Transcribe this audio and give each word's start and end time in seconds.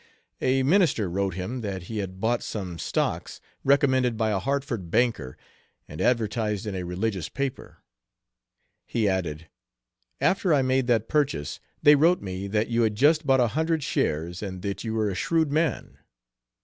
A 0.41 0.63
minister 0.63 1.07
wrote 1.07 1.35
him 1.35 1.61
that 1.61 1.83
he 1.83 1.99
had 1.99 2.19
bought 2.19 2.41
some 2.41 2.79
stocks 2.79 3.39
recommended 3.63 4.17
by 4.17 4.31
a 4.31 4.39
Hartford 4.39 4.89
banker 4.89 5.37
and 5.87 6.01
advertised 6.01 6.65
in 6.65 6.73
a 6.73 6.81
religious 6.81 7.29
paper. 7.29 7.83
He 8.87 9.07
added, 9.07 9.47
"After 10.19 10.55
I 10.55 10.63
made 10.63 10.87
that 10.87 11.07
purchase 11.07 11.59
they 11.83 11.93
wrote 11.93 12.19
me 12.19 12.47
that 12.47 12.67
you 12.69 12.81
had 12.81 12.95
just 12.95 13.27
bought 13.27 13.41
a 13.41 13.49
hundred 13.49 13.83
shares 13.83 14.41
and 14.41 14.63
that 14.63 14.83
you 14.83 14.95
were 14.95 15.11
a 15.11 15.13
'shrewd' 15.13 15.51
man." 15.51 15.99